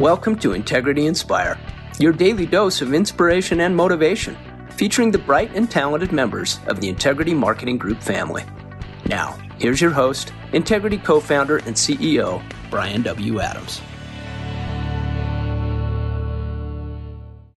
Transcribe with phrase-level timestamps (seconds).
[0.00, 1.60] Welcome to Integrity Inspire,
[1.98, 4.34] your daily dose of inspiration and motivation,
[4.70, 8.42] featuring the bright and talented members of the Integrity Marketing Group family.
[9.04, 13.40] Now, here's your host, Integrity co founder and CEO, Bryan W.
[13.40, 13.82] Adams.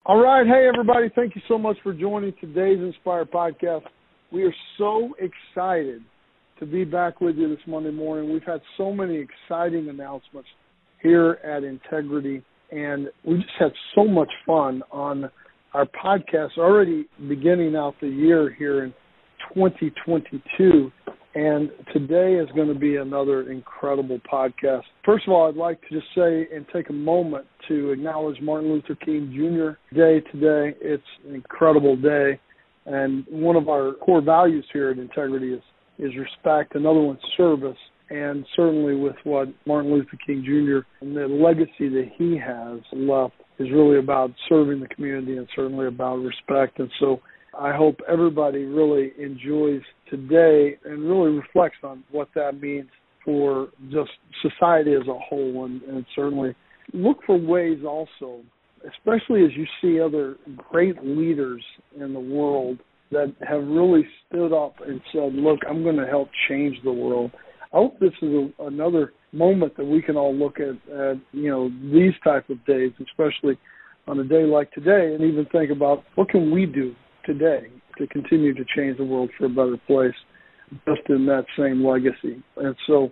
[0.07, 0.47] All right.
[0.47, 1.11] Hey, everybody.
[1.15, 3.85] Thank you so much for joining today's Inspire podcast.
[4.33, 6.03] We are so excited
[6.59, 8.33] to be back with you this Monday morning.
[8.33, 10.49] We've had so many exciting announcements
[11.03, 15.31] here at Integrity, and we just had so much fun on
[15.75, 18.93] our podcast already beginning out the year here in
[19.55, 20.91] 2022.
[21.33, 24.83] And today is going to be another incredible podcast.
[25.05, 28.73] First of all, I'd like to just say and take a moment to acknowledge Martin
[28.73, 29.95] Luther King Jr.
[29.97, 30.77] Day today.
[30.81, 32.41] It's an incredible day.
[32.87, 35.63] And one of our core values here at Integrity is,
[36.01, 36.75] is respect.
[36.75, 37.79] Another one, service.
[38.11, 41.05] And certainly with what Martin Luther King Jr.
[41.05, 45.87] and the legacy that he has left is really about serving the community and certainly
[45.87, 46.81] about respect.
[46.81, 47.21] And so
[47.59, 52.89] I hope everybody really enjoys today and really reflects on what that means
[53.25, 54.11] for just
[54.43, 56.55] society as a whole and, and certainly
[56.93, 58.41] look for ways also,
[58.89, 60.37] especially as you see other
[60.71, 61.63] great leaders
[62.01, 62.79] in the world
[63.11, 67.31] that have really stood up and said, look, I'm going to help change the world.
[67.73, 71.49] I hope this is a, another moment that we can all look at, at, you
[71.51, 73.59] know, these type of days, especially
[74.09, 77.69] on a day like today, and even think about what can we do today
[77.99, 80.15] to continue to change the world for a better place,
[80.87, 82.43] just in that same legacy.
[82.57, 83.11] And so,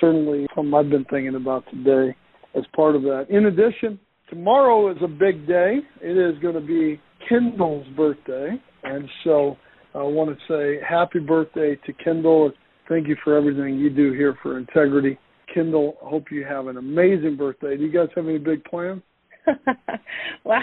[0.00, 2.16] certainly, something I've been thinking about today
[2.56, 3.26] as part of that.
[3.28, 3.98] In addition,
[4.28, 5.78] tomorrow is a big day.
[6.00, 8.50] It is going to be Kendall's birthday,
[8.84, 9.56] and so
[9.94, 12.52] I want to say happy birthday to Kendall.
[12.90, 15.16] Thank you for everything you do here for Integrity.
[15.54, 17.76] Kendall, hope you have an amazing birthday.
[17.76, 19.00] Do you guys have any big plans?
[20.44, 20.60] wow.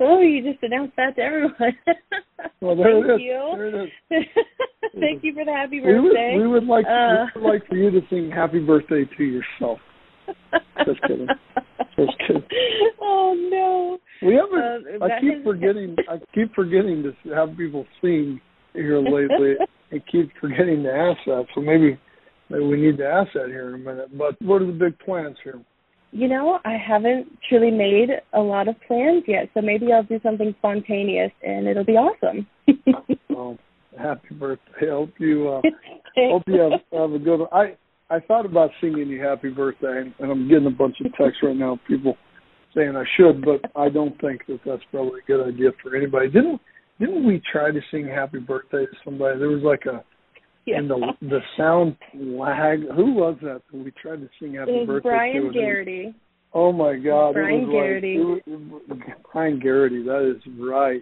[0.00, 1.54] Oh, you just announced that to everyone.
[2.60, 3.20] well, there Thank it is.
[3.22, 3.52] you.
[3.56, 4.24] There it is.
[5.00, 6.36] Thank you for the happy We would, birthday.
[6.38, 7.24] we would like Uh.
[7.34, 9.78] we would like for you to sing happy birthday to yourself.
[10.86, 11.26] Just kidding.
[11.96, 12.42] Just kidding.
[13.00, 13.98] Oh no.
[14.26, 15.02] We haven't.
[15.02, 15.96] Uh, I keep forgetting.
[16.08, 18.40] I keep forgetting to have people sing
[18.74, 19.54] here lately.
[19.92, 21.46] I keep forgetting to ask that.
[21.54, 21.98] So maybe,
[22.50, 24.16] maybe we need to ask that here in a minute.
[24.16, 25.60] But what are the big plans here?
[26.12, 30.20] You know, I haven't truly made a lot of plans yet, so maybe I'll do
[30.22, 32.46] something spontaneous and it'll be awesome.
[33.36, 33.58] Um,
[33.98, 34.86] happy birthday.
[34.86, 35.48] I hope you.
[35.48, 35.60] Uh,
[36.30, 37.40] hope you have, have a good.
[37.40, 37.48] One.
[37.52, 37.76] I
[38.08, 41.56] I thought about singing you happy birthday, and I'm getting a bunch of texts right
[41.56, 41.78] now.
[41.86, 42.16] People
[42.74, 46.28] saying I should, but I don't think that that's probably a good idea for anybody.
[46.28, 46.60] Didn't
[46.98, 49.38] didn't we try to sing happy birthday to somebody?
[49.38, 50.04] There was like a
[50.64, 50.78] yeah.
[50.78, 52.80] and the the sound lag.
[52.94, 55.38] Who was that that we tried to sing happy it was birthday Brian to?
[55.38, 56.14] And it was- Garrity.
[56.54, 57.34] Oh my God!
[57.34, 58.18] Brian Garrity.
[58.18, 60.02] Like, it was, it Brian Garrity.
[60.04, 61.00] That is right.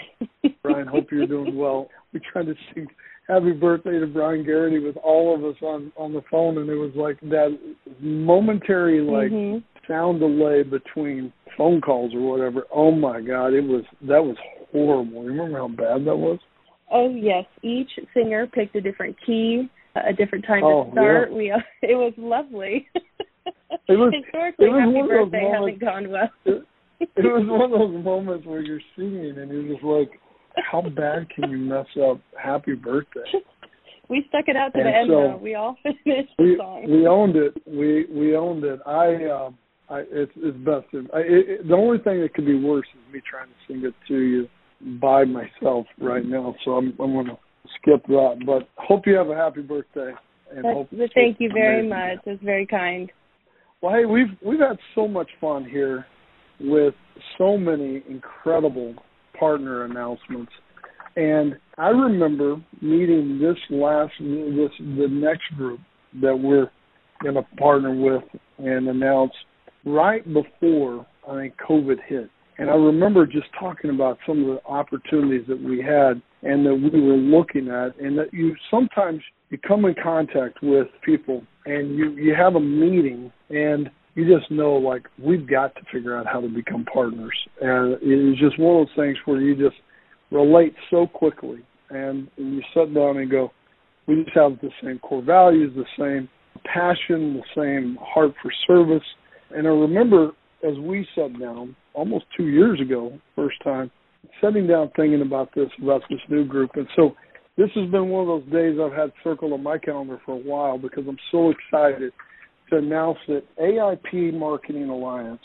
[0.63, 1.89] Brian, hope you're doing well.
[2.13, 2.89] We tried to sing
[3.29, 6.75] happy birthday to Brian Garrity with all of us on on the phone, and it
[6.75, 7.57] was like that
[8.01, 9.63] momentary like Mhm.
[9.87, 12.65] sound delay between phone calls or whatever.
[12.73, 13.53] Oh my God!
[13.55, 14.37] It was that was
[14.73, 15.23] horrible.
[15.25, 16.39] You remember how bad that was?
[16.93, 21.33] Oh yes, each singer picked a different key, a different time Oh, to start.
[21.33, 21.51] We
[21.83, 22.89] it was lovely.
[23.89, 26.31] It was- Historically, it was happy one of those birthday moments- hasn't gone well.
[27.01, 30.11] It, it was one of those moments where you're singing and you're just like,
[30.71, 33.21] how bad can you mess up happy birthday?
[34.09, 35.37] we stuck it out to And the end so, though.
[35.43, 36.85] We all finished the we song.
[36.89, 37.53] we owned it.
[37.67, 38.79] We we owned it.
[38.87, 39.59] I um
[39.89, 40.87] I it's it's best.
[40.93, 43.85] If, I, it, the only thing that could be worse is me trying to sing
[43.85, 44.49] it to you
[45.01, 46.55] by myself right now.
[46.65, 47.39] So I'm I'm gonna
[47.81, 48.43] skip that.
[48.47, 50.13] But hope you have a happy birthday.
[50.55, 51.89] And That's, hope but thank you very amazing.
[51.89, 52.19] much.
[52.27, 53.11] It's very kind.
[53.81, 56.07] Well, hey, we've we've had so much fun here
[56.61, 56.95] with
[57.37, 58.95] so many incredible
[59.39, 60.53] partner announcements,
[61.17, 65.81] and I remember meeting this last this the next group
[66.23, 66.71] that we're
[67.23, 68.23] going to partner with
[68.59, 69.33] and announce
[69.85, 74.61] right before I think COVID hit, and I remember just talking about some of the
[74.67, 79.21] opportunities that we had and that we were looking at, and that you sometimes
[79.51, 84.51] you come in contact with people and you you have a meeting and you just
[84.51, 87.37] know like we've got to figure out how to become partners.
[87.61, 89.77] And it's just one of those things where you just
[90.31, 91.61] relate so quickly
[91.91, 93.53] and you sit down and go
[94.07, 96.29] we just have the same core values the same
[96.65, 99.07] passion the same heart for service
[99.51, 100.31] and i remember
[100.67, 103.91] as we sat down almost two years ago first time
[104.43, 107.15] sitting down thinking about this about this new group and so
[107.57, 110.39] this has been one of those days I've had circled on my calendar for a
[110.39, 112.13] while because I'm so excited
[112.71, 115.41] to announce that AIP Marketing Alliance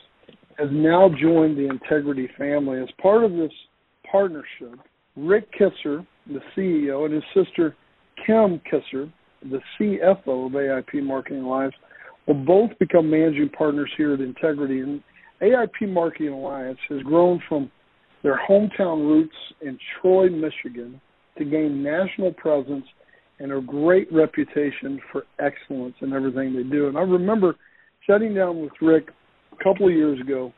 [0.57, 2.81] has now joined the Integrity family.
[2.81, 3.51] As part of this
[4.11, 4.79] partnership,
[5.15, 7.75] Rick Kisser, the CEO, and his sister
[8.27, 9.11] Kym Kisser,
[9.43, 11.75] the CFO of AIP Marketing Alliance,
[12.29, 14.81] will both become managing partners here at Integrity.
[14.81, 15.01] And
[15.41, 17.71] AIP Marketing Alliance has grown from
[18.21, 21.01] their hometown roots in Troy, Michigan,
[21.37, 22.85] to gain national presence
[23.39, 26.87] and a great reputation for excellence in everything they do.
[26.87, 27.55] And I remember
[28.07, 29.09] sitting down with Rick
[29.51, 30.53] a couple of years ago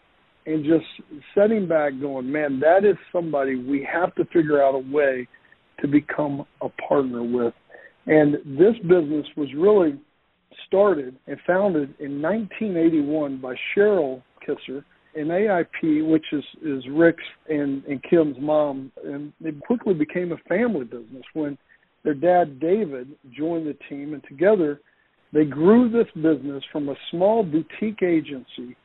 [0.45, 0.85] and just
[1.38, 5.27] sitting back going, man, that is somebody we have to figure out a way
[5.79, 7.53] to become a partner with.
[8.07, 10.00] And this business was really
[10.71, 14.85] started and founded in 1981 by Cheryl Kisser
[15.15, 20.38] in AIP, which is is Rick's and and Kym's mom, and it quickly became a
[20.47, 21.57] family business when
[22.03, 24.79] their dad David joined the team, and together
[25.33, 28.75] they grew this business from a small boutique agency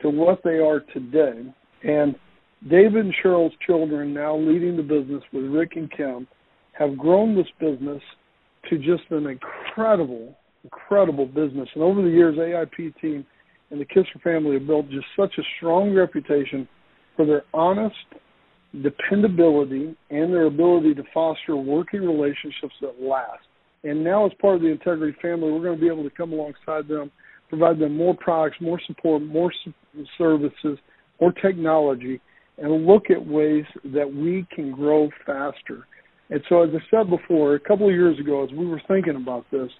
[0.00, 1.44] to what they are today.
[1.82, 2.14] And
[2.68, 6.26] David and Cheryl's children, now leading the business with Rick and Kym,
[6.72, 8.02] have grown this business
[8.68, 10.34] to just an incredible,
[10.66, 11.68] incredible business.
[11.74, 13.26] And over the years, AIP team
[13.70, 16.68] and the Kisser family have built just such a strong reputation
[17.16, 17.96] for their honest
[18.82, 23.42] dependability and their ability to foster working relationships that last.
[23.84, 26.32] And now, as part of the Integrity family, we're going to be able to come
[26.32, 27.10] alongside them,
[27.48, 29.52] provide them more products, more support, more
[30.18, 30.78] services,
[31.20, 32.20] more technology,
[32.58, 35.86] and look at ways that we can grow faster.
[36.30, 39.16] And so, as I said before, a couple of years ago, as we were thinking
[39.16, 39.70] about this,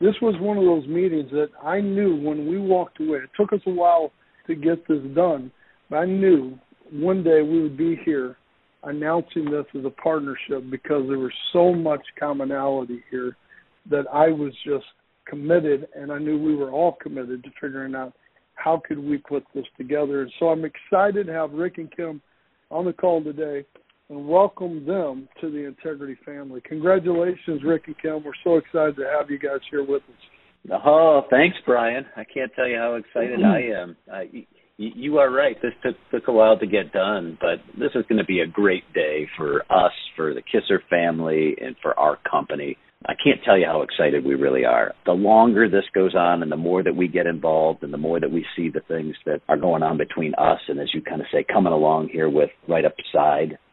[0.00, 3.18] this was one of those meetings that I knew when we walked away.
[3.18, 4.12] It took us a while
[4.46, 5.50] to get this done,
[5.88, 6.58] but I knew
[6.90, 8.36] one day we would be here
[8.82, 13.36] announcing this as a partnership because there was so much commonality here
[13.90, 14.86] that I was just
[15.26, 18.14] committed and I knew we were all committed to figuring out
[18.54, 20.22] how could we put this together.
[20.22, 22.20] And so I'm excited to have Rick and Kym
[22.70, 23.64] on the call today
[24.10, 26.60] and welcome them to the Integrity family.
[26.68, 28.24] Congratulations, Rick and Kym.
[28.24, 30.72] We're so excited to have you guys here with us.
[30.84, 32.04] Oh, thanks, Bryan.
[32.16, 33.96] I can't tell you how excited I am.
[34.12, 34.20] Uh,
[34.76, 35.56] you are right.
[35.62, 38.46] This took took a while to get done, but this is going to be a
[38.46, 42.76] great day for us, for the Kisser family, and for our company.
[43.06, 44.92] I can't tell you how excited we really are.
[45.06, 48.20] The longer this goes on and the more that we get involved and the more
[48.20, 51.22] that we see the things that are going on between us and as you kind
[51.22, 52.92] of say, coming along here with right up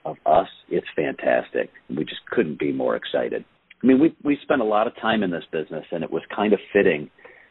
[0.08, 1.70] of us, it's fantastic.
[1.90, 3.44] We just couldn't be more excited.
[3.84, 6.24] I mean, we we spent a lot of time in this business and it was
[6.36, 7.10] kind of fitting.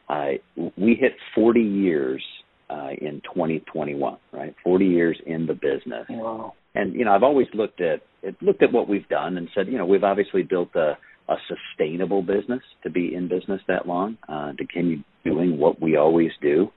[0.09, 0.39] Uh,
[0.77, 2.23] we hit 40 years
[2.71, 4.55] uh, in 2021, right?
[4.65, 6.07] 40 years in the business.
[6.09, 6.55] Wow.
[6.75, 8.01] And you know, I've always looked at
[8.41, 10.97] looked at what we've done and said, you know, we've obviously built a
[11.29, 15.97] a sustainable business to be in business that long, uh, to continue doing what we
[15.97, 16.71] always do.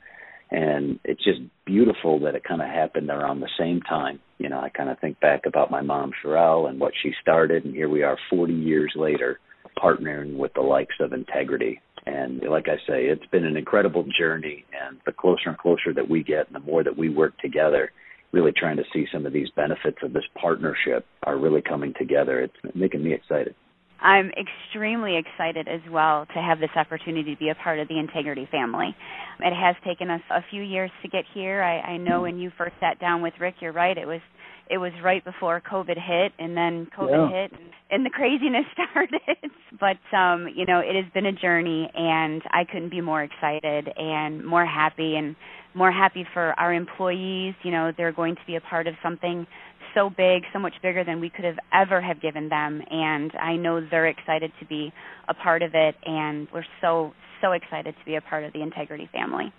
[0.49, 4.19] And it's just beautiful that it kind of happened around the same time.
[4.39, 7.65] You know, I kind of think back about my mom, Sherelle, and what she started,
[7.65, 9.39] and here we are 40 years later
[9.77, 11.81] partnering with the likes of Integrity.
[12.05, 14.65] And like I say, it's been an incredible journey.
[14.81, 17.91] And the closer and closer that we get, and the more that we work together,
[18.31, 22.41] really trying to see some of these benefits of this partnership are really coming together.
[22.41, 23.55] It's making me excited.
[24.01, 27.99] I'm extremely excited as well to have this opportunity to be a part of the
[27.99, 28.95] Integrity family.
[29.39, 31.61] It has taken us a few years to get here.
[31.61, 33.97] I, I know when you first sat down with Rick, you're right.
[33.97, 34.21] It was
[34.69, 37.41] it was right before COVID hit, and then COVID yeah.
[37.41, 39.51] hit, and, and the craziness started.
[39.79, 43.89] but um, you know, it has been a journey, and I couldn't be more excited
[43.97, 45.35] and more happy, and
[45.73, 47.55] more happy for our employees.
[47.63, 49.47] You know, they're going to be a part of something
[49.93, 53.55] so big, so much bigger than we could have ever have given them, and I
[53.55, 54.91] know they're excited to be
[55.27, 58.61] a part of it, and we're so so excited to be a part of the
[58.61, 59.53] Integrity family.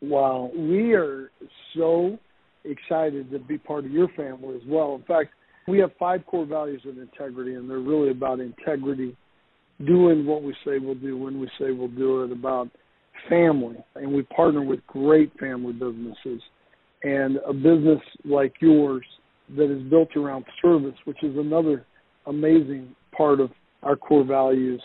[0.00, 1.30] Wow, we are
[1.76, 2.18] so
[2.64, 4.94] excited to be part of your family as well.
[4.94, 5.30] In fact,
[5.66, 9.16] we have five core values of integrity, and they're really about integrity,
[9.84, 12.68] doing what we say we'll do when we say we'll do it, about
[13.28, 13.76] family.
[13.96, 16.42] And we partner with great family businesses.
[17.02, 19.04] And a business like yours
[19.56, 21.86] that is built around service, which is another
[22.26, 23.50] amazing part of
[23.82, 24.82] our core values.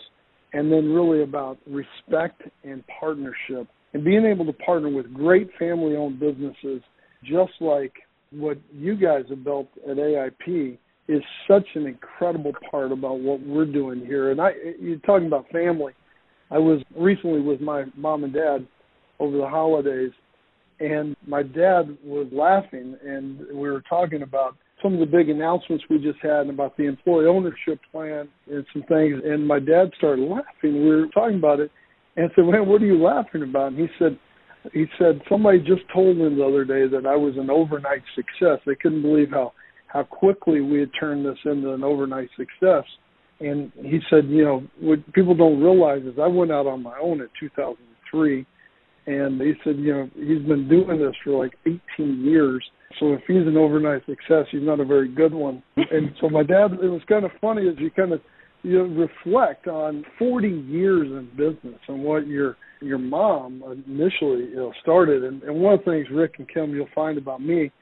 [0.54, 5.96] And then really about respect and partnership and being able to partner with great family
[5.96, 6.82] owned businesses
[7.24, 7.92] just like
[8.30, 10.78] what you guys have built at AIP
[11.08, 14.30] is such an incredible part about what we're doing here.
[14.30, 14.50] And I,
[14.80, 15.92] you're talking about family.
[16.50, 18.66] I was recently with my mom and dad
[19.18, 20.10] over the holidays,
[20.82, 25.84] and my dad was laughing, and we were talking about some of the big announcements
[25.88, 29.22] we just had about the employee ownership plan and some things.
[29.24, 30.82] And my dad started laughing.
[30.82, 31.70] We were talking about it,
[32.16, 34.18] and I said, "Man, what are you laughing about?" And he said,
[34.72, 38.60] he said somebody just told him the other day that I was an overnight success.
[38.64, 39.52] They couldn't believe how
[39.88, 42.84] how quickly we had turned this into an overnight success.
[43.40, 46.96] And he said, you know, what people don't realize is I went out on my
[46.98, 48.46] own in 2003,
[49.06, 52.64] and he said, you know, he's been doing this for like 18 years.
[53.00, 55.62] So if he's an overnight success, he's not a very good one.
[55.76, 58.20] and so my dad, it was kind of funny as you kind of
[58.62, 64.56] you know, reflect on 40 years in business and what your your mom initially you
[64.56, 65.24] know started.
[65.24, 67.72] And, and one of the things Rick and Kym you'll find about me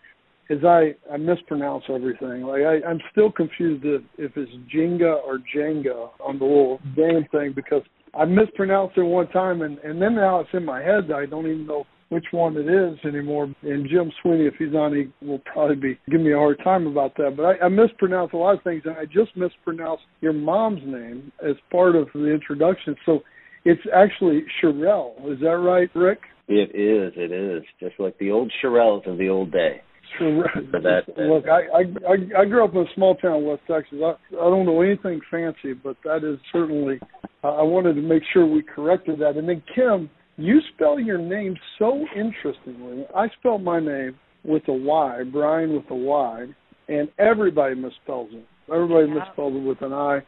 [0.49, 2.43] is I I mispronounce everything.
[2.43, 7.25] Like I, I'm still confused if, if it's Jenga or Jenga on the little damn
[7.31, 7.83] thing because
[8.15, 11.09] I mispronounced it one time and and then now it's in my head.
[11.09, 13.45] That I don't even know which one it is anymore.
[13.63, 16.87] And Jim Sweeney, if he's on, he will probably be giving me a hard time
[16.87, 17.37] about that.
[17.37, 21.33] But I, I mispronounce a lot of things, and I just mispronounced your mom's name
[21.41, 22.97] as part of the introduction.
[23.07, 23.21] So
[23.65, 25.33] it's actually Sherelle.
[25.33, 26.21] Is that right, Rick?
[26.49, 27.13] It is.
[27.17, 29.81] It is just like the old Shirelles of the old day.
[30.19, 30.45] Sure.
[30.73, 33.99] That, Look, I, I I grew up in a small town, West Texas.
[34.03, 36.99] I I don't know anything fancy, but that is certainly.
[37.43, 39.37] Uh, I wanted to make sure we corrected that.
[39.37, 43.07] And then Kym, you spell your name so interestingly.
[43.15, 46.47] I spell my name with a Y, Bryan with a Y,
[46.89, 48.47] and everybody misspells it.
[48.73, 49.21] Everybody yeah.
[49.21, 50.21] misspells it with an I,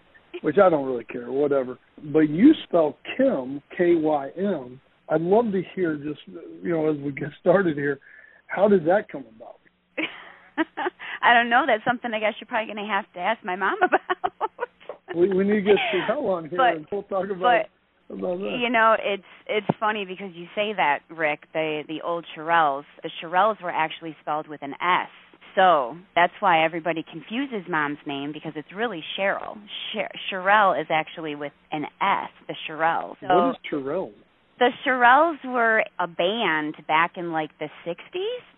[0.42, 1.78] which I don't really care, whatever.
[2.12, 4.80] But you spell Kym, K Y M.
[5.08, 6.20] I'd love to hear just
[6.62, 8.00] you know as we get started here,
[8.46, 9.56] how did that come about?
[11.22, 11.64] I don't know.
[11.66, 14.50] That's something I guess you're probably going to have to ask my mom about.
[15.14, 17.40] we we need to get Hell on here but, and we'll talk about.
[17.40, 17.68] But,
[18.08, 21.44] you know, it's it's funny because you say that, Rick.
[21.54, 25.08] The the old Shirelles, the Shirelles were actually spelled with an S.
[25.54, 29.58] So that's why everybody confuses mom's name because it's really Cheryl.
[30.30, 33.16] Sherelle is actually with an S, the Shirelles.
[33.20, 33.56] So what is?
[34.58, 38.51] The Shirelles were a band back in like the 60s.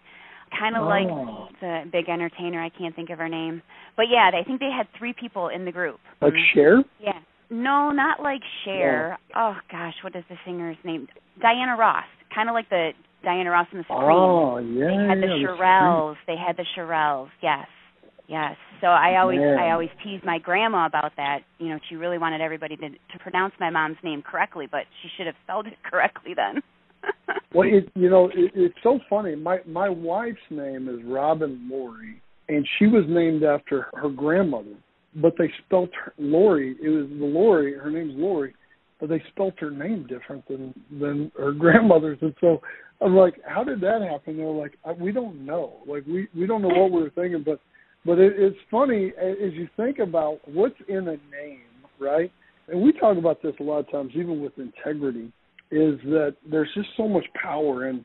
[0.58, 0.86] Kind of oh.
[0.86, 2.62] like the big entertainer.
[2.62, 3.62] I can't think of her name,
[3.96, 5.98] but yeah, I think they had three people in the group.
[6.20, 6.58] Like mm-hmm.
[6.58, 6.84] Cher?
[7.00, 7.18] Yeah,
[7.50, 9.18] no, not like Cher.
[9.30, 9.36] Yeah.
[9.36, 11.08] Oh gosh, what is the singer's name?
[11.40, 12.04] Diana Ross.
[12.34, 12.90] Kind of like the
[13.22, 14.10] Diana Ross in the Supremes.
[14.10, 14.86] Oh yeah.
[14.86, 16.16] They had the yeah, Shirelles.
[16.26, 17.30] The they had the Shirelles.
[17.42, 17.66] Yes.
[18.28, 18.56] Yes.
[18.80, 19.58] So I always Man.
[19.58, 21.40] I always tease my grandma about that.
[21.58, 25.08] You know, she really wanted everybody to to pronounce my mom's name correctly, but she
[25.16, 26.62] should have spelled it correctly then.
[27.54, 29.34] Well, it, you know, it, it's so funny.
[29.36, 34.76] My my wife's name is Robin Lori, and she was named after her grandmother
[35.16, 36.76] but they spelt her, Lori.
[36.82, 37.74] It was the Lori.
[37.74, 38.54] Her name's Lori,
[39.00, 42.18] but they spelt her name different than than her grandmother's.
[42.20, 42.60] And so
[43.00, 44.36] I'm like, how did that happen?
[44.36, 45.74] They're like, uh, we don't know.
[45.86, 47.60] Like we we don't know what we were thinking, but
[48.04, 51.60] but it, it's funny as you think about what's in a name,
[52.00, 52.30] right?
[52.68, 55.30] And we talk about this a lot of times, even with integrity,
[55.74, 58.04] is that there's just so much power in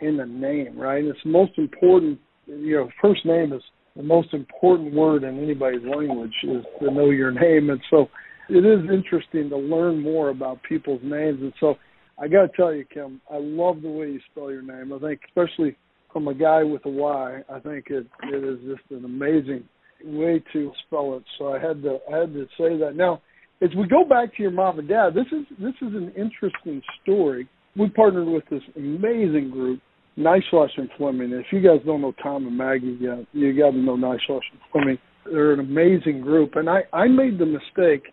[0.00, 1.04] in the name, right?
[1.04, 2.18] It's the most important.
[2.46, 3.62] You know, first name is
[3.96, 7.70] the most important word in anybody's language is to know your name.
[7.70, 8.08] And so
[8.48, 11.38] it is interesting to learn more about people's names.
[11.40, 11.76] And so
[12.18, 14.92] I got to tell you, Kym, I love the way you spell your name.
[14.92, 15.76] I think, especially
[16.12, 19.64] from a guy with a Y, I think it it is just an amazing
[20.04, 21.24] way to spell it.
[21.38, 22.94] So I had to I had to say that.
[22.96, 23.22] Now,
[23.64, 26.82] as we go back to your mom and dad, this is this is an interesting
[27.02, 27.48] story.
[27.76, 29.80] We partnered with this amazing group
[30.18, 31.32] Neishloss and Fleming.
[31.32, 34.60] If you guys don't know Tom and Maggie yet, you got to know Neishloss and
[34.70, 34.98] Fleming.
[35.24, 38.12] They're an amazing group, and I I made the mistake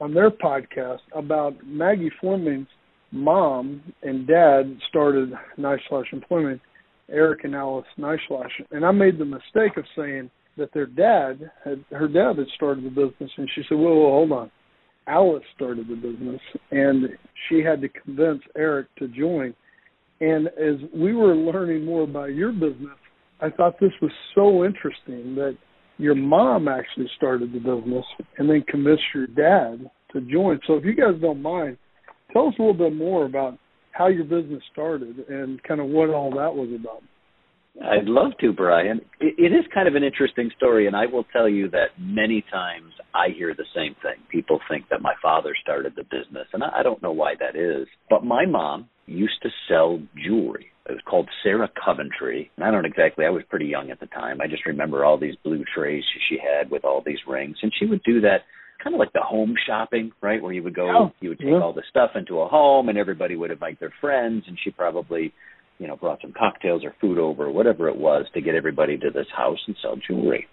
[0.00, 2.68] on their podcast about Maggie Fleming's
[3.12, 6.60] mom and dad started Neishloss and Fleming,
[7.10, 11.84] Eric and Alice Neishloss, and I made the mistake of saying that their dad had
[11.90, 14.50] her dad had started the business, and she said, "Whoa, whoa hold on."
[15.06, 17.08] Alice started the business, and
[17.48, 19.54] she had to convince Eric to join
[20.20, 22.96] and as we were learning more about your business,
[23.40, 25.56] I thought this was so interesting that
[25.98, 28.04] your mom actually started the business
[28.38, 30.58] and then convinced your dad to join.
[30.66, 31.76] So if you guys don't mind,
[32.32, 33.58] tell us a little bit more about
[33.92, 37.02] how your business started and kind of what all that was about.
[37.84, 39.00] I'd love to, Bryan.
[39.20, 42.44] It, it is kind of an interesting story, and I will tell you that many
[42.50, 44.22] times I hear the same thing.
[44.30, 47.56] People think that my father started the business, and I, I don't know why that
[47.56, 47.86] is.
[48.08, 50.66] But my mom used to sell jewelry.
[50.88, 52.50] It was called Sarah Coventry.
[52.56, 54.40] And I don't exactly, I was pretty young at the time.
[54.40, 57.56] I just remember all these blue trays she had with all these rings.
[57.62, 58.42] And she would do that
[58.82, 60.40] kind of like the home shopping, right?
[60.40, 61.60] Where you would go, oh, you would take yeah.
[61.60, 65.32] all the stuff into a home and everybody would invite their friends and she probably,
[65.78, 68.96] you know, brought some cocktails or food over or whatever it was to get everybody
[68.96, 70.46] to this house and sell jewelry.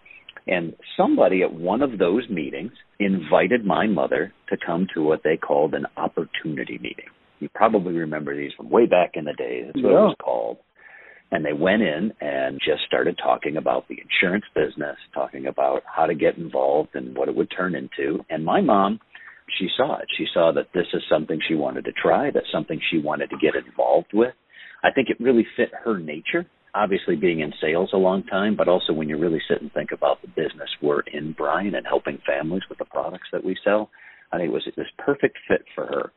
[0.48, 5.38] And somebody at one of those meetings invited my mother to come to what they
[5.38, 7.06] called an opportunity meeting
[7.40, 9.64] You probably remember these from way back in the day.
[9.66, 10.00] That's what yeah.
[10.00, 10.58] it was called.
[11.32, 16.06] And they went in and just started talking about the insurance business, talking about how
[16.06, 18.24] to get involved and what it would turn into.
[18.30, 19.00] And my mom,
[19.58, 20.06] she saw it.
[20.16, 23.38] She saw that this is something she wanted to try, that's something she wanted to
[23.42, 24.34] get involved with.
[24.84, 26.46] I think it really fit her nature.
[26.76, 29.92] Obviously, being in sales a long time, but also when you really sit and think
[29.92, 33.92] about the business we're in, Bryan, and helping families with the products that we sell,
[34.32, 36.12] I think it was this perfect fit for her.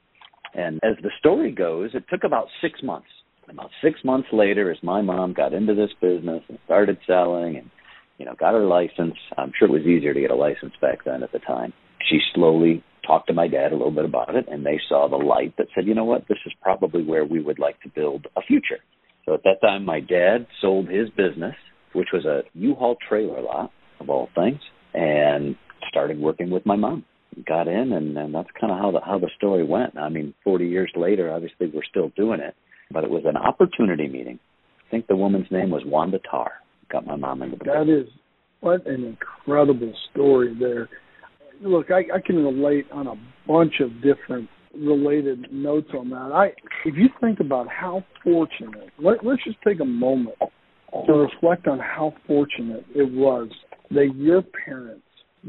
[0.54, 3.08] And as the story goes, it took about six months.
[3.48, 7.70] About six months later, as my mom got into this business and started selling and,
[8.18, 11.04] you know, got her license, I'm sure it was easier to get a license back
[11.04, 11.72] then at the time.
[12.08, 15.16] She slowly talked to my dad a little bit about it, and they saw the
[15.16, 18.26] light that said, you know what, this is probably where we would like to build
[18.36, 18.78] a future.
[19.24, 21.54] So at that time, my dad sold his business,
[21.92, 24.60] which was a U-Haul trailer lot of all things,
[24.94, 25.56] and
[25.88, 27.04] started working with my mom.
[27.46, 29.98] Got in, and, and that's kind of how the how the story went.
[29.98, 32.54] I mean, 40 years later, obviously we're still doing it,
[32.90, 34.38] but it was an opportunity meeting.
[34.86, 36.52] I think the woman's name was Wanda Tarr.
[36.90, 38.06] Got my mom into the That business.
[38.06, 38.20] is
[38.60, 40.88] what an incredible story there
[41.62, 43.14] look, I, I can relate on a
[43.46, 46.30] bunch of different related notes on that.
[46.34, 46.46] I,
[46.84, 50.36] if you think about how fortunate, let, let's just take a moment
[51.06, 53.48] to reflect on how fortunate it was
[53.90, 55.02] that your parents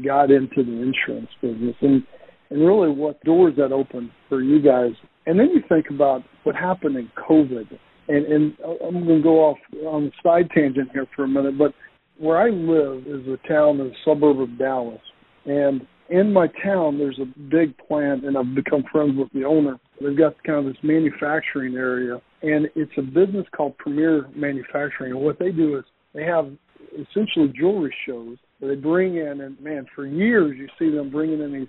[0.04, 2.02] got into the insurance business and
[2.50, 4.92] and really what doors that opened for you guys.
[5.26, 7.78] And then you think about what happened in COVID.
[8.08, 11.58] And, and I'm going to go off on a side tangent here for a minute,
[11.58, 11.74] but
[12.18, 15.00] where I live is a town in the suburb of Dallas.
[15.44, 19.78] And in my town, there's a big plant, and I've become friends with the owner.
[20.00, 25.12] They've got kind of this manufacturing area, and it's a business called Premier Manufacturing.
[25.12, 25.84] And what they do is
[26.14, 26.50] they have
[26.94, 31.52] essentially jewelry shows they bring in, and man, for years you see them bringing in
[31.52, 31.68] these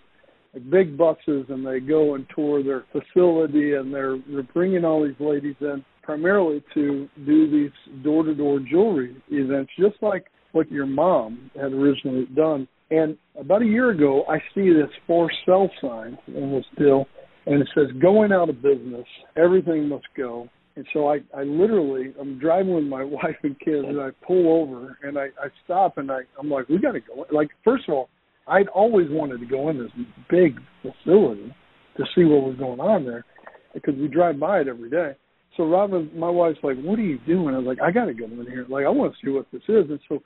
[0.54, 5.06] like big buses, and they go and tour their facility, and they're they're bringing all
[5.06, 11.52] these ladies in primarily to do these door-to-door jewelry events, just like what your mom
[11.56, 16.52] had originally done and about a year ago, I see this for sale sign in
[16.52, 17.06] this deal,
[17.46, 19.06] and it says going out of business.
[19.38, 20.50] Everything must go.
[20.76, 24.62] And so I, I literally, I'm driving with my wife and kids, and I pull
[24.62, 27.26] over and I, I stop and I, I'm like, we got to go.
[27.32, 28.10] Like, first of all,
[28.48, 29.92] I'd always wanted to go in this
[30.30, 31.54] big facility
[31.98, 33.26] to see what was going on there
[33.74, 35.16] because we drive by it every day.
[35.58, 38.14] So Robin, my wife's like, "What are you doing?" I was like, "I got to
[38.14, 38.66] go in here.
[38.70, 40.22] Like, I want to see what this is." And so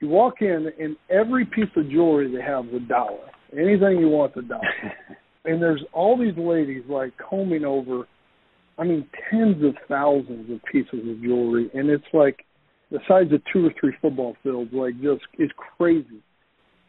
[0.00, 3.30] you walk in, and every piece of jewelry they have is a dollar.
[3.52, 4.62] Anything you want, a dollar.
[5.44, 8.06] and there's all these ladies like combing over,
[8.78, 12.44] I mean, tens of thousands of pieces of jewelry, and it's like
[12.90, 14.70] the size of two or three football fields.
[14.72, 16.22] Like just it's crazy.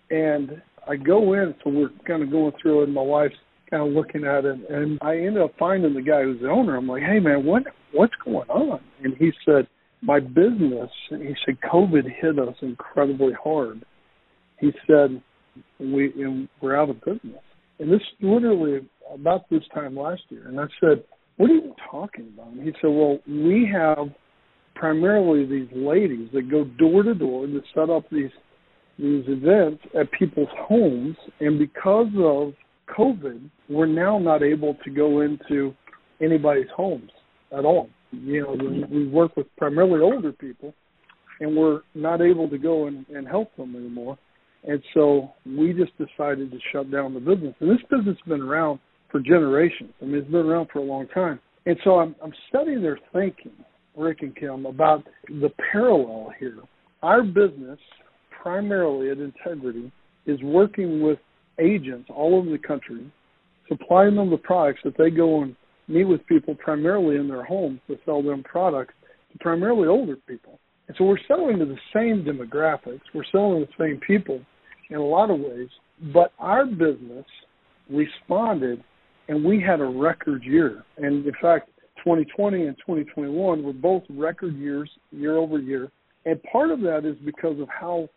[0.09, 3.35] And I go in, so we're kind of going through it, and my wife's
[3.69, 6.75] kind of looking at it, and I end up finding the guy who's the owner.
[6.75, 8.79] I'm like, hey man, what what's going on?
[9.03, 9.67] And he said
[10.01, 13.83] my business, he said, COVID hit us incredibly hard.
[14.59, 15.21] He said,
[15.79, 17.41] we we're out of business.
[17.79, 20.47] And this literally about this time last year.
[20.47, 21.03] And I said,
[21.37, 22.53] what are you talking about?
[22.53, 24.07] And he said, well, we have
[24.75, 28.31] primarily these ladies that go door to door to set up these
[28.99, 32.53] these events at people's homes, and because of
[32.97, 35.71] COVID, we're now not able to go into
[36.19, 37.11] anybody's homes
[37.55, 40.73] at all you know, we, we work with primarily older people,
[41.39, 44.17] and we're not able to go and, and help them anymore.
[44.63, 47.55] And so we just decided to shut down the business.
[47.59, 48.79] And this business has been around
[49.11, 49.93] for generations.
[50.01, 51.39] I mean, it's been around for a long time.
[51.65, 53.51] And so I'm, I'm studying their thinking,
[53.95, 56.57] Rick and Kym, about the parallel here.
[57.03, 57.79] Our business,
[58.41, 59.91] primarily at Integrity,
[60.25, 61.19] is working with
[61.59, 63.11] agents all over the country,
[63.67, 65.55] supplying them the products that they go and
[65.87, 68.93] meet with people primarily in their homes to sell them products
[69.31, 70.59] to primarily older people.
[70.87, 74.39] And so we're selling to the same demographics, we're selling to the same people
[74.89, 75.69] in a lot of ways,
[76.13, 77.25] but our business
[77.89, 78.83] responded
[79.27, 80.83] and we had a record year.
[80.97, 85.91] And in fact, 2020 and 2021 were both record years year over year.
[86.25, 88.07] And part of that is because of how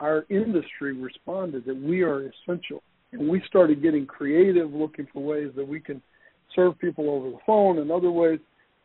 [0.00, 2.82] our industry responded, that we are essential.
[3.12, 6.02] And we started getting creative, looking for ways that we can
[6.54, 8.38] serve people over the phone and other ways.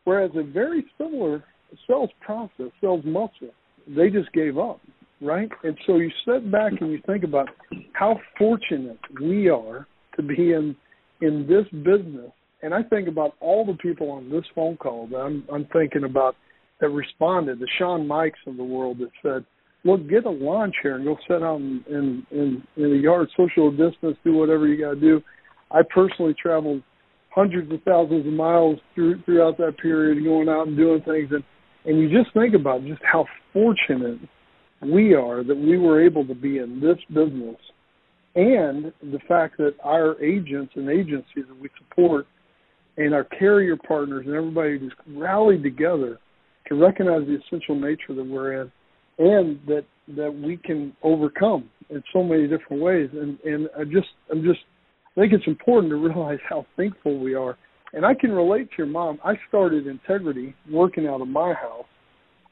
[0.04, 1.44] Whereas a very similar
[1.86, 3.50] sales process, sales muscle,
[3.86, 4.80] they just gave up,
[5.20, 5.50] right?
[5.64, 7.48] And so you sit back and you think about
[7.92, 10.76] how fortunate we are to be in
[11.20, 12.30] in this business.
[12.62, 16.04] And I think about all the people on this phone call that I'm, I'm thinking
[16.04, 16.36] about
[16.80, 19.44] that responded, the Sean Mikes of the world that said,
[19.84, 23.28] look, get a lawn chair and go sit out in, in, in, in the yard,
[23.36, 25.20] social distance, do whatever you got to do.
[25.70, 26.82] I personally traveled
[27.30, 31.44] hundreds of thousands of miles through, throughout that period, going out and doing things, and
[31.84, 34.18] and you just think about just how fortunate
[34.82, 37.56] we are that we were able to be in this business,
[38.34, 42.26] and the fact that our agents and agencies that we support,
[42.96, 46.18] and our carrier partners and everybody just rallied together
[46.68, 48.72] to recognize the essential nature that we're in,
[49.18, 49.84] and that
[50.16, 53.08] that we can overcome in so many different ways.
[53.12, 54.60] And and I just I'm just
[55.16, 57.56] I think it's important to realize how thankful we are.
[57.92, 59.18] And I can relate to your mom.
[59.24, 61.86] I started integrity working out of my house.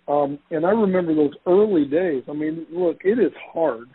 [0.09, 2.23] Um, and I remember those early days.
[2.29, 3.89] I mean, look, it is hard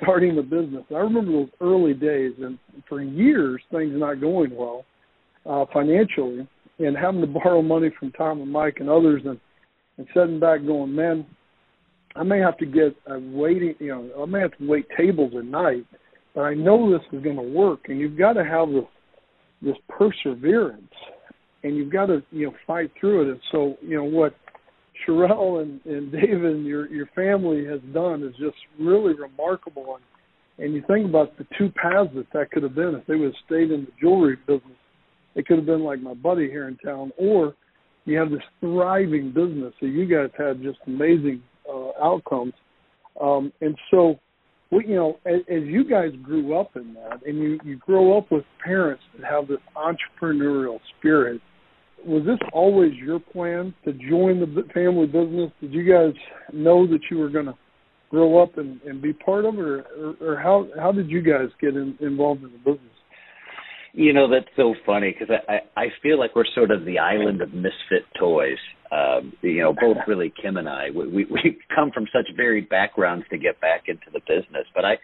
[0.00, 0.84] starting a business.
[0.90, 2.58] I remember those early days, and
[2.88, 4.84] for years, things not going well
[5.46, 6.46] uh, financially,
[6.78, 9.40] and having to borrow money from Tom and Mike and others, and
[9.96, 11.26] and sitting back going, man,
[12.14, 15.32] I may have to get a waiting, you know, I may have to wait tables
[15.36, 15.84] at night,
[16.38, 17.86] but I know this is going to work.
[17.88, 18.84] And you've got to have this
[19.60, 20.94] this perseverance,
[21.64, 23.32] and you've got to you know fight through it.
[23.32, 24.36] And so you know what
[25.04, 29.96] Sherelle and, and David and your your family has done is just really remarkable.
[29.96, 33.16] And and you think about the two paths that that could have been if they
[33.16, 34.78] would have stayed in the jewelry business.
[35.34, 37.54] It could have been like my buddy here in town, or
[38.04, 39.74] you have this thriving business.
[39.80, 42.54] So you guys had just amazing uh, outcomes.
[43.20, 44.20] Um, and so,
[44.70, 48.18] we, you know, as, as you guys grew up in that, and you you grow
[48.18, 51.40] up with parents that have this entrepreneurial spirit,
[52.04, 55.50] was this always your plan to join the family business?
[55.60, 56.12] Did you guys
[56.52, 57.54] know that you were going to
[58.10, 61.22] grow up and, and be part of it, or, or, or how how did you
[61.22, 62.92] guys get in, involved in the business?
[63.94, 67.40] You know that's so funny because I I feel like we're sort of the island
[67.40, 68.58] of misfit toys.
[68.90, 72.68] Um, you know, both really Kym and I we, we we come from such varied
[72.68, 74.66] backgrounds to get back into the business.
[74.74, 74.94] But I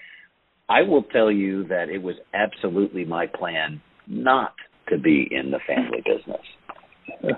[0.69, 4.55] I will tell you that it was absolutely my plan not
[4.89, 6.43] to be in the family business.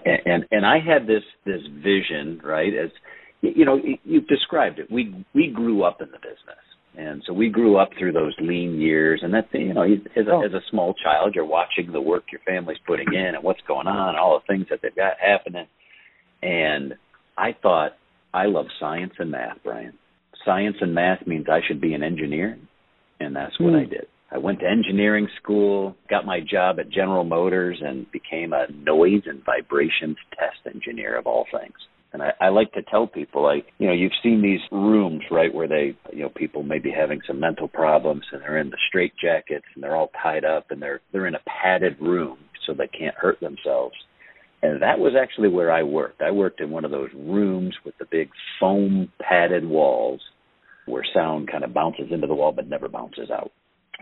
[0.05, 2.73] and, and and I had this this vision, right?
[2.73, 2.91] As
[3.43, 4.91] you know, you've described it.
[4.91, 8.81] We we grew up in the business and so we grew up through those lean
[8.81, 10.43] years, and that you know, as a, oh.
[10.43, 13.87] as a small child, you're watching the work your family's putting in and what's going
[13.87, 15.67] on, and all the things that they've got happening.
[16.42, 16.94] And
[17.37, 17.92] I thought,
[18.33, 19.94] I love science and math, Bryan.
[20.44, 22.59] Science and math means I should be an engineer,
[23.18, 23.83] and that's what mm.
[23.83, 24.07] I did.
[24.31, 29.22] I went to engineering school, got my job at General Motors, and became a noise
[29.27, 31.75] and vibrations test engineer of all things.
[32.12, 35.53] And I, I like to tell people, like, you know, you've seen these rooms, right,
[35.53, 38.79] where they, you know, people may be having some mental problems and they're in the
[38.88, 42.75] straight jackets and they're all tied up and they're they're in a padded room so
[42.75, 43.94] they can't hurt themselves.
[44.66, 46.20] And that was actually where I worked.
[46.20, 50.20] I worked in one of those rooms with the big foam padded walls
[50.87, 53.52] where sound kind of bounces into the wall but never bounces out.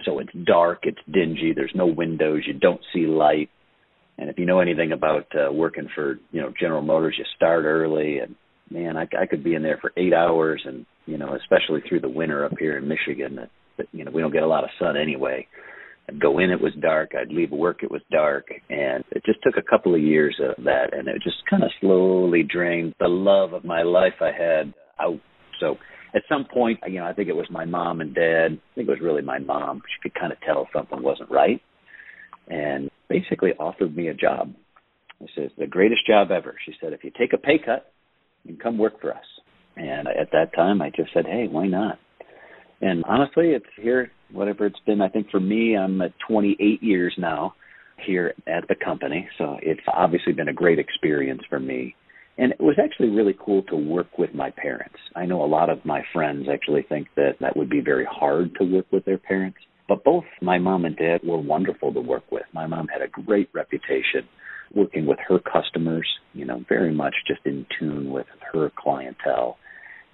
[0.05, 3.51] So it's dark, it's dingy, there's no windows, you don't see light.
[4.19, 7.65] And if you know anything about uh, working for you know General Motors, you start
[7.65, 8.35] early, and
[8.71, 12.01] man, I, I could be in there for eight hours, and you know, especially through
[12.01, 14.65] the winter up here in Michigan, that, that you know we don't get a lot
[14.65, 15.47] of sun anyway.
[16.09, 17.13] I'd go in, it was dark.
[17.19, 20.63] I'd leave work, it was dark, and it just took a couple of years of
[20.65, 24.75] that, and it just kind of slowly drained the love of my life I had
[25.01, 25.21] out.
[25.61, 25.77] So
[26.15, 28.49] at some point, you know, I think it was my mom and dad.
[28.53, 29.83] I think it was really my mom.
[29.95, 31.61] She could kind of tell something wasn't right,
[32.49, 34.53] and basically offered me a job.
[35.21, 36.55] She says, the greatest job ever.
[36.67, 37.93] She said, if you take a pay cut,
[38.47, 39.25] can come work for us.
[39.77, 41.99] And at that time, I just said, hey, why not?
[42.81, 45.01] And honestly, it's here, whatever it's been.
[45.01, 47.55] I think for me, I'm at 28 years now
[48.05, 49.29] here at the company.
[49.39, 51.95] So it's obviously been a great experience for me.
[52.37, 54.97] And it was actually really cool to work with my parents.
[55.15, 58.57] I know a lot of my friends actually think that that would be very hard
[58.59, 59.59] to work with their parents.
[59.89, 62.45] But both my mom and dad were wonderful to work with.
[62.53, 64.29] My mom had a great reputation
[64.75, 69.59] working with her customers, you know, very much just in tune with her clientele.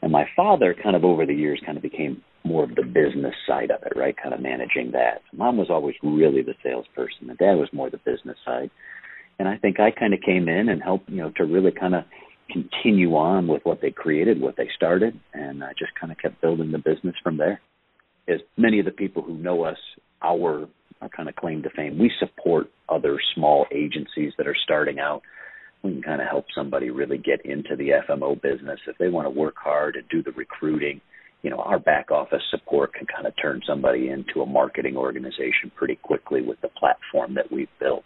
[0.03, 3.35] And my father kind of over the years kind of became more of the business
[3.47, 4.17] side of it, right?
[4.17, 5.23] Kind of managing that.
[5.33, 7.29] Mom was always really the salesperson.
[7.29, 8.71] and dad was more the business side.
[9.39, 11.95] And I think I kind of came in and helped, you know, to really kind
[11.95, 12.05] of
[12.51, 16.41] continue on with what they created, what they started, and I just kind of kept
[16.41, 17.61] building the business from there
[18.31, 19.77] as many of the people who know us,
[20.23, 20.69] our,
[21.01, 25.23] our kind of claim to fame, we support other small agencies that are starting out.
[25.83, 29.27] We can kind of help somebody really get into the FMO business if they want
[29.27, 31.01] to work hard and do the recruiting.
[31.43, 35.71] You know, our back office support can kind of turn somebody into a marketing organization
[35.75, 38.05] pretty quickly with the platform that we've built.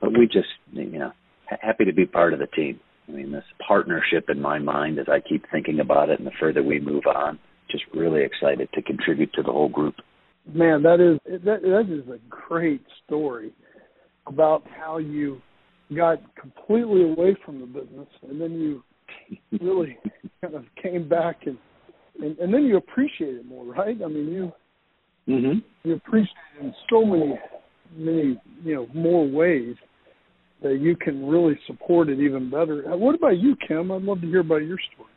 [0.00, 1.12] But we just, you know,
[1.60, 2.80] happy to be part of the team.
[3.08, 6.32] I mean, this partnership in my mind, as I keep thinking about it, and the
[6.40, 7.38] further we move on,
[7.70, 9.94] just really excited to contribute to the whole group.
[10.52, 13.52] Man, that is that that is a great story.
[14.26, 15.40] about how you
[15.94, 18.82] got completely away from the business and then you
[19.60, 19.96] really
[20.40, 21.58] kind of came back and,
[22.20, 23.96] and and then you appreciate it more, right?
[24.02, 24.52] I mean, you
[25.28, 25.58] mm-hmm.
[25.88, 27.38] you appreciate it in so many
[27.96, 29.76] many you know more ways
[30.62, 32.90] that you can really support it even better.
[32.90, 33.94] Uh, what about you, Kym?
[33.94, 35.10] I'd love to hear about your story.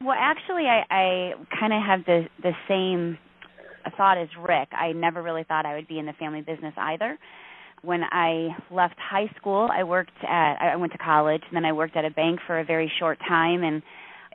[0.00, 3.18] Well, actually, I, I kind of have the the same
[3.96, 4.68] thought as Rick.
[4.72, 7.18] I never really thought I would be in the family business either.
[7.82, 11.72] When I left high school, I worked at I went to college, and then I
[11.72, 13.82] worked at a bank for a very short time and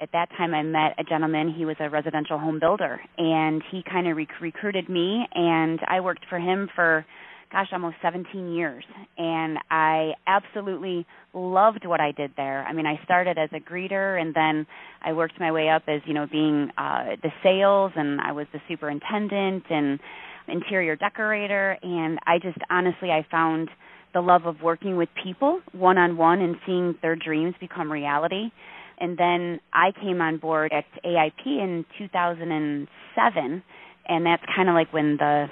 [0.01, 3.83] at that time I met a gentleman, he was a residential home builder and he
[3.83, 7.05] kind of rec- recruited me and I worked for him for
[7.51, 8.83] gosh, almost 17 years.
[9.17, 12.63] And I absolutely loved what I did there.
[12.65, 14.67] I mean, I started as a greeter and then
[15.01, 18.47] I worked my way up as, you know, being uh the sales and I was
[18.53, 19.99] the superintendent and
[20.47, 23.69] interior decorator and I just honestly I found
[24.13, 28.51] the love of working with people one on one and seeing their dreams become reality.
[28.99, 33.63] And then I came on board at AIP in 2007
[34.07, 35.47] and that's kind of like when the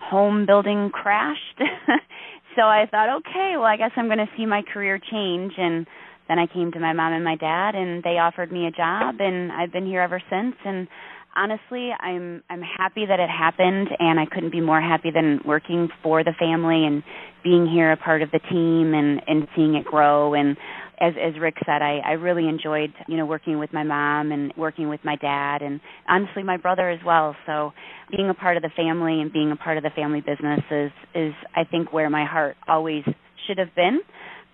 [0.00, 1.58] home building crashed.
[2.56, 5.52] so I thought, okay, well, I guess I'm going to see my career change.
[5.56, 5.86] And
[6.28, 9.16] then I came to my mom and my dad, and they offered me a job,
[9.20, 10.56] and I've been here ever since.
[10.64, 10.88] And
[11.36, 15.88] honestly, I'm I'm happy that it happened, and I couldn't be more happy than working
[16.02, 17.02] for the family and
[17.44, 20.34] being here, a part of the team, and and seeing it grow.
[20.34, 20.56] And
[21.00, 24.52] as as Rick said, I I really enjoyed you know working with my mom and
[24.56, 27.36] working with my dad and honestly my brother as well.
[27.46, 27.72] So
[28.10, 30.92] being a part of the family and being a part of the family business is
[31.14, 33.04] is I think where my heart always
[33.46, 34.00] should have been.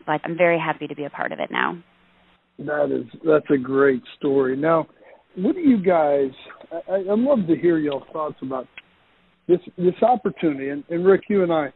[0.05, 1.79] But I'm very happy to be a part of it now.
[2.59, 4.57] That is that's a great story.
[4.57, 4.87] Now,
[5.37, 6.31] what do you guys?
[6.89, 8.67] I, I'd love to hear your thoughts about
[9.49, 10.69] this this opportunity.
[10.69, 11.69] And, and Rick, you and I,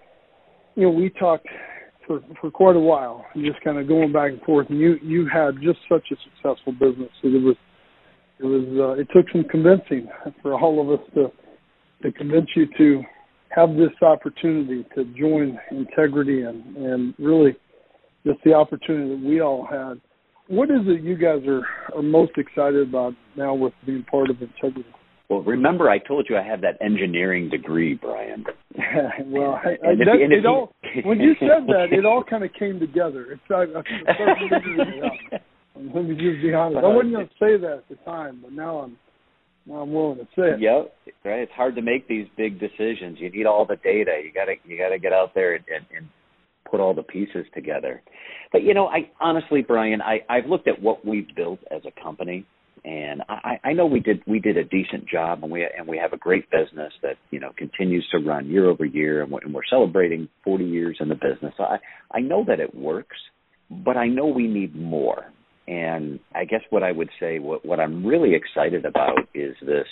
[0.75, 1.47] you know, we talked
[2.07, 4.69] for for quite a while, just kind of going back and forth.
[4.71, 7.57] And you you had just such a successful business that it was
[8.39, 10.09] it was uh, it took some convincing
[10.43, 11.33] for all of us to
[12.03, 13.03] to convince you to
[13.51, 17.57] have this opportunity to join integrity and and really
[18.27, 20.01] just the opportunity that we all had.
[20.49, 21.67] What is it you guys are
[21.97, 24.89] are most excited about now with being part of integrity?
[25.29, 28.45] Well, remember I told you I have that engineering degree, Bryan.
[29.27, 30.73] well, I, I, that, it you, all,
[31.05, 33.33] when you said that, it all kind of came together.
[33.33, 33.83] It's I, I,
[35.95, 36.85] Let me just be honest.
[36.85, 38.97] I wasn't going to say that at the time, but now I'm
[39.67, 40.61] now I'm willing to say it.
[40.61, 40.95] Yep,
[41.25, 41.41] right.
[41.41, 43.19] It's hard to make these big decisions.
[43.19, 44.21] You need all the data.
[44.25, 46.09] You got to you got to get out there and, and, and
[46.71, 48.03] put all the pieces together.
[48.53, 52.03] But you know, I honestly, Bryan, I I've looked at what we've built as a
[52.03, 52.47] company
[52.87, 55.99] and I, I know we did we did a decent job, and we and we
[55.99, 59.41] have a great business that you know continues to run year over year, and we're,
[59.41, 61.53] and we're celebrating 40 years in the business.
[61.59, 61.79] I
[62.13, 63.17] I know that it works,
[63.71, 65.25] but I know we need more.
[65.67, 69.87] And I guess what I would say, what what I'm really excited about is this,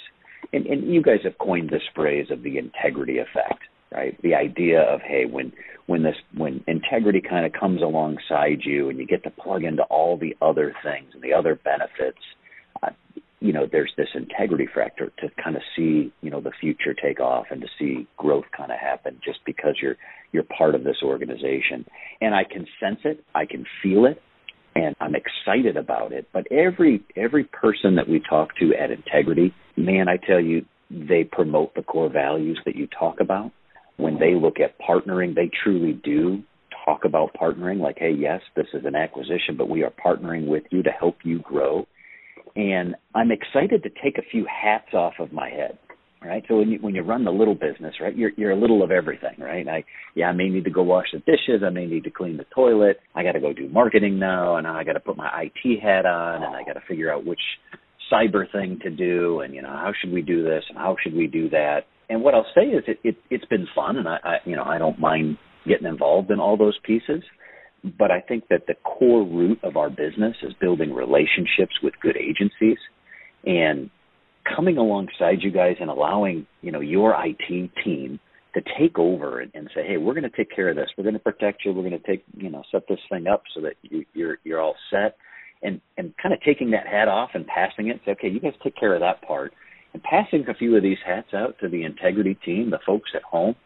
[0.53, 4.17] and, and you guys have coined this phrase of the integrity effect, right?
[4.23, 5.53] The idea of hey, when
[5.87, 9.83] when this when integrity kind of comes alongside you, and you get to plug into
[9.91, 12.21] all the other things and the other benefits
[12.83, 12.91] Uh,
[13.45, 17.21] you know there's this integrity factor to kind of see you know the future take
[17.21, 19.97] off and to see growth kind of happen just because you're
[20.33, 21.85] you're part of this organization.
[22.23, 24.21] And i can sense it i can feel it
[24.75, 26.27] and i'm excited about it.
[26.33, 31.25] But every every person that we talk to at integrity man i tell you they
[31.25, 33.51] promote the core values that you talk about.
[33.97, 36.43] When they look at partnering they truly do
[36.87, 40.65] talk about partnering like hey yes this is an acquisition but we are partnering with
[40.71, 41.87] you to help you grow
[42.57, 45.79] and I'm excited to take a few hats off of my head.
[46.23, 46.43] Right.
[46.49, 48.90] So when you when you run the little business, right, you're you're a little of
[48.90, 49.69] everything, right?
[49.69, 52.38] I yeah, I may need to go wash the dishes, I may need to clean
[52.38, 56.07] the toilet, I gotta go do marketing now, and I gotta put my IT hat
[56.07, 57.43] on and I gotta figure out which
[58.11, 61.14] cyber thing to do and you know, how should we do this and how should
[61.14, 61.81] we do that.
[62.09, 64.64] And what I'll say is it, it it's been fun and I, I you know,
[64.64, 65.37] I don't mind
[65.69, 67.23] getting involved in all those pieces
[67.99, 72.16] but I think that the core root of our business is building relationships with good
[72.16, 72.79] agencies
[73.44, 73.90] and
[74.57, 78.18] coming alongside you guys and allowing, you know, your IT team
[78.55, 80.88] to take over and, and say, hey, we're going to take care of this.
[80.97, 81.73] We're going to protect you.
[81.73, 84.61] We're going to take, you know, set this thing up so that you, you're you're
[84.61, 85.16] all set.
[85.62, 88.01] And and kind of taking that hat off and passing it.
[88.05, 89.53] Say, okay, you guys take care of that part,
[89.92, 93.23] and passing a few of these hats out to the integrity team, the folks at
[93.23, 93.57] home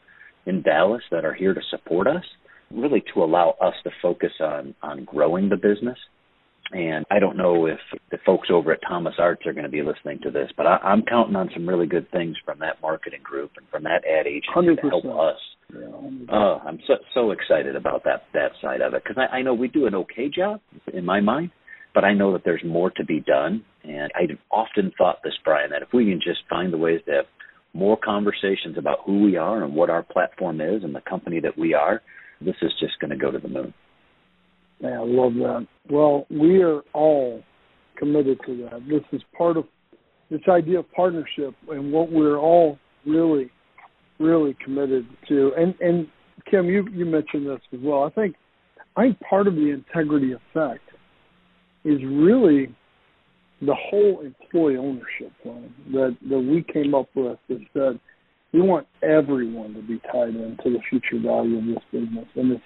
[0.47, 2.25] in Dallas that are here to support us
[2.71, 5.99] really to allow us to focus on on growing the business
[6.73, 7.79] And I don't know if
[8.11, 10.77] the folks over at Thomas Arts are going to be listening to this, but I,
[10.79, 14.27] I'm counting on some really good things from that marketing group and from that ad
[14.27, 14.81] agency 100%.
[14.83, 15.41] to help us.
[15.75, 19.43] Yeah, Oh, I'm so so excited about that that side of it because I, I
[19.43, 20.61] know we do an okay job
[20.93, 21.51] in my mind,
[21.95, 23.65] but I know that there's more to be done.
[23.85, 27.13] And I often thought this, Bryan, that if we can just find the ways to
[27.13, 27.25] have
[27.75, 31.57] more conversations about who we are and what our platform is and the company that
[31.59, 32.03] we are,
[32.41, 33.75] this is just going to go to the moon.
[34.81, 35.67] Yeah, I love that.
[35.91, 37.43] Well, we are all
[37.97, 38.81] committed to that.
[38.89, 39.65] This is part of
[40.31, 43.51] this idea of partnership and what we're all really,
[44.19, 45.53] really committed to.
[45.57, 46.07] And and
[46.53, 48.05] Kym, you you mentioned this as well.
[48.05, 48.37] I think
[48.97, 50.85] I think part of the integrity effect
[51.85, 52.75] is really
[53.61, 58.01] the whole employee ownership plan that that we came up with that said
[58.53, 62.63] we want everyone to be tied into the future value of this business and it's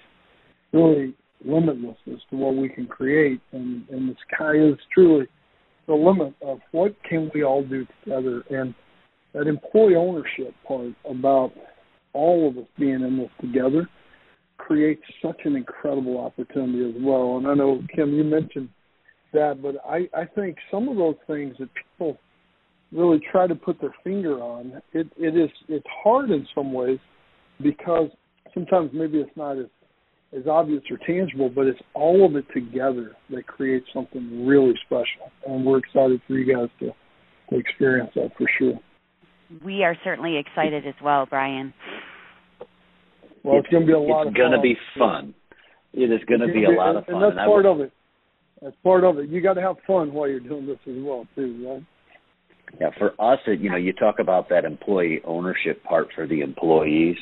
[0.71, 1.13] really
[1.45, 5.27] limitless as to what we can create and, and the sky is truly
[5.87, 8.73] the limit of what can we all do together and
[9.33, 11.51] that employee ownership part about
[12.13, 13.87] all of us being in this together
[14.57, 17.37] creates such an incredible opportunity as well.
[17.37, 18.69] And I know Kym, you mentioned
[19.33, 22.17] that, but I, I think some of those things that people
[22.93, 26.99] really try to put their finger on, it, it is it's hard in some ways
[27.61, 28.09] because
[28.53, 29.65] sometimes maybe it's not as
[30.37, 35.31] as obvious or tangible, but it's all of it together that creates something really special.
[35.47, 36.89] And we're excited for you guys to,
[37.51, 38.79] to experience that for sure.
[39.63, 41.71] We are certainly excited as well, Bryan.
[43.43, 44.57] Well, it's, going to be a lot it's of going fun.
[44.57, 45.33] to be fun.
[45.93, 47.15] It is going to It's be a gonna lot of fun.
[47.15, 47.91] and that's I part will- of it.
[48.61, 49.29] That's part of it.
[49.29, 51.83] You got to have fun while you're doing this as well, too, right?
[52.79, 56.41] Yeah, for us, it, you know, you talk about that employee ownership part for the
[56.41, 57.17] employees,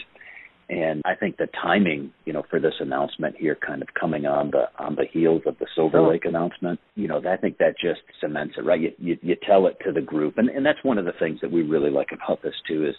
[0.69, 4.51] and I think the timing, you know, for this announcement here, kind of coming on
[4.51, 7.99] the on the heels of the Silver Lake announcement, you know, I think that just
[8.21, 8.79] cements it, right?
[8.79, 11.39] You, you you tell it to the group, and and that's one of the things
[11.41, 12.95] that we really like about this too is,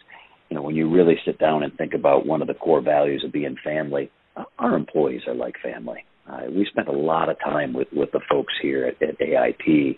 [0.51, 3.25] you know, when you really sit down and think about one of the core values
[3.25, 4.11] of being family,
[4.59, 6.05] our employees are like family.
[6.31, 9.97] Uh, we spent a lot of time with with the folks here at, at AIP,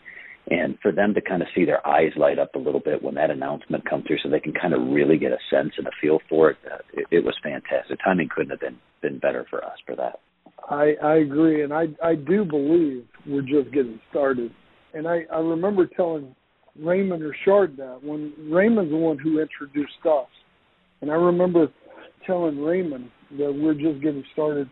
[0.50, 3.14] and for them to kind of see their eyes light up a little bit when
[3.14, 5.90] that announcement comes through, so they can kind of really get a sense and a
[6.00, 6.56] feel for it.
[6.70, 7.98] Uh, it, it was fantastic.
[8.04, 10.20] Timing couldn't have been been better for us for that.
[10.68, 14.52] I I agree, and I I do believe we're just getting started.
[14.92, 16.34] And I I remember telling
[16.78, 20.28] Raymond Richard that when Raymond's the one who introduced us,
[21.00, 21.68] and I remember
[22.26, 24.68] telling Raymond that we're just getting started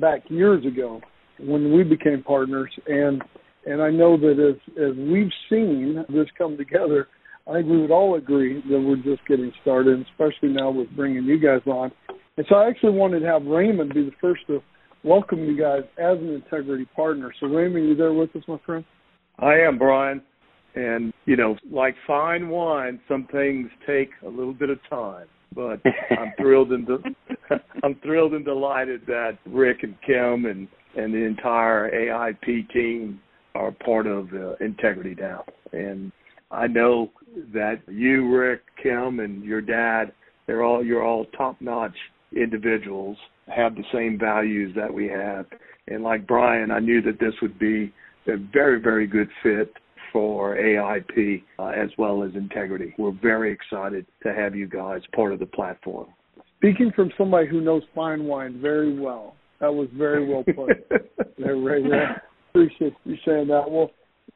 [0.00, 1.00] back years ago
[1.38, 3.22] when we became partners, and
[3.66, 7.08] and I know that as as we've seen this come together,
[7.48, 10.94] I think we would all agree that we're just getting started, and especially now with
[10.94, 11.92] bringing you guys on.
[12.36, 14.62] And so I actually wanted to have Raymond be the first to
[15.04, 17.32] welcome you guys as an integrity partner.
[17.40, 18.84] So Raymond, you there with us, my friend?
[19.38, 20.22] I am, Bryan.
[20.74, 25.26] And, you know, like fine wine, some things take a little bit of time.
[25.54, 25.82] But
[26.18, 31.24] I'm thrilled and de- I'm thrilled and delighted that Rick and Kym and, and the
[31.26, 33.20] entire AIP team
[33.54, 35.44] are part of uh, Integrity Now.
[35.72, 36.12] And
[36.50, 37.10] I know
[37.52, 40.12] that you, Rick, Kym, and your dad,
[40.46, 41.96] they're all you're all top notch
[42.34, 43.16] individuals,
[43.54, 45.46] have the same values that we have.
[45.88, 47.92] And like Bryan, I knew that this would be
[48.26, 49.72] a very, very good fit
[50.12, 52.94] for AIP uh, as well as Integrity.
[52.98, 56.08] We're very excited to have you guys part of the platform.
[56.58, 60.88] Speaking from somebody who knows fine wine very well, that was very well put.
[61.38, 61.82] there, Ray.
[61.82, 62.04] Ray.
[62.54, 63.70] Appreciate you saying that.
[63.70, 63.90] Well,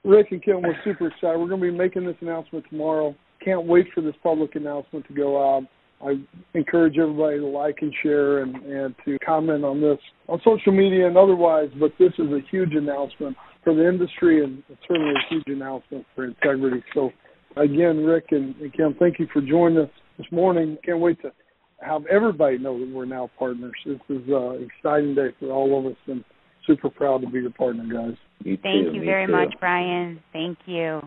[0.05, 1.39] Rick and Kym, we're super excited.
[1.39, 3.15] We're going to be making this announcement tomorrow.
[3.45, 5.65] Can't wait for this public announcement to go out.
[6.03, 6.15] I
[6.55, 9.99] encourage everybody to like and share and, and to comment on this
[10.29, 11.69] on social media and otherwise.
[11.79, 16.25] But this is a huge announcement for the industry and certainly a huge announcement for
[16.25, 16.83] integrity.
[16.95, 17.11] So,
[17.57, 20.79] again, Rick and, and Kym, thank you for joining us this morning.
[20.85, 21.33] Can't wait to
[21.81, 23.75] have everybody know that we're now partners.
[23.85, 26.25] This is an exciting day for all of us and
[26.67, 28.17] super proud to be your partner, guys.
[28.45, 29.33] Me Thank too, you very too.
[29.33, 30.21] much, Bryan.
[30.33, 31.01] Thank you.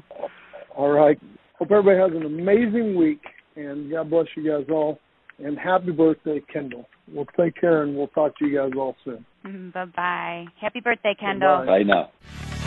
[0.76, 1.20] All right.
[1.58, 3.22] Hope everybody has an amazing week,
[3.56, 5.00] and God bless you guys all.
[5.40, 6.88] And happy birthday, Kendall.
[7.12, 9.26] We'll take care, and we'll talk to you guys all soon.
[9.74, 10.46] Bye bye.
[10.60, 11.60] Happy birthday, Kendall.
[11.60, 11.80] Bye-bye.
[11.80, 12.59] Bye now.